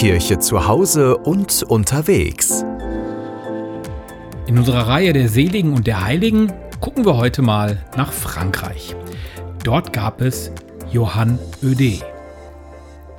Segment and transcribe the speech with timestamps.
[0.00, 2.64] KW-Kirche zu Hause und unterwegs.
[4.46, 6.50] In unserer Reihe der Seligen und der Heiligen
[6.80, 8.96] gucken wir heute mal nach Frankreich.
[9.62, 10.52] Dort gab es
[10.90, 11.98] Johann Öde.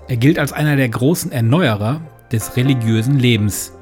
[0.08, 3.74] Er gilt als einer der großen Erneuerer des religiösen Lebens.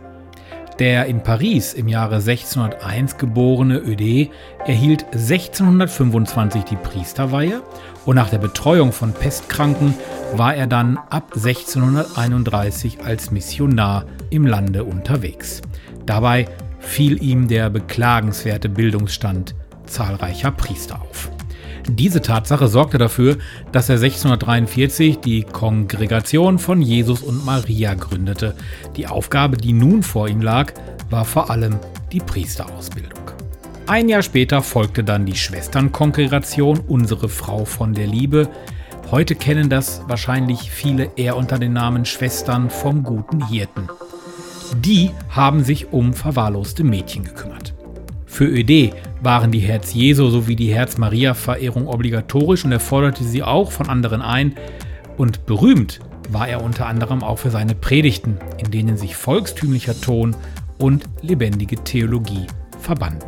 [0.80, 4.30] Der in Paris im Jahre 1601 geborene Öde
[4.66, 7.62] erhielt 1625 die Priesterweihe
[8.06, 9.94] und nach der Betreuung von Pestkranken
[10.34, 15.62] war er dann ab 1631 als Missionar im Lande unterwegs.
[16.06, 16.46] Dabei
[16.80, 21.30] fiel ihm der beklagenswerte Bildungsstand zahlreicher Priester auf.
[21.96, 23.38] Diese Tatsache sorgte dafür,
[23.72, 28.56] dass er 1643 die Kongregation von Jesus und Maria gründete.
[28.96, 30.74] Die Aufgabe, die nun vor ihm lag,
[31.10, 31.80] war vor allem
[32.12, 33.20] die Priesterausbildung.
[33.88, 38.48] Ein Jahr später folgte dann die Schwesternkongregation Unsere Frau von der Liebe.
[39.10, 43.90] Heute kennen das wahrscheinlich viele eher unter dem Namen Schwestern vom guten Hirten.
[44.76, 47.74] Die haben sich um verwahrloste Mädchen gekümmert.
[48.40, 53.90] Für ÖD waren die Herz-Jesu sowie die Herz-Maria-Verehrung obligatorisch und er forderte sie auch von
[53.90, 54.56] anderen ein.
[55.18, 60.38] Und berühmt war er unter anderem auch für seine Predigten, in denen sich volkstümlicher Ton
[60.78, 62.48] und lebendige Theologie
[62.80, 63.28] verbanden.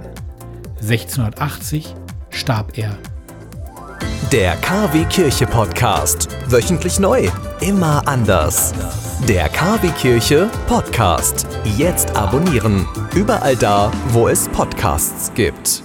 [0.80, 1.94] 1680
[2.30, 2.98] starb er.
[4.31, 6.30] Der KW Kirche Podcast.
[6.48, 7.28] Wöchentlich neu.
[7.59, 8.73] Immer anders.
[9.27, 11.47] Der KW Kirche Podcast.
[11.77, 12.88] Jetzt abonnieren.
[13.14, 15.83] Überall da, wo es Podcasts gibt.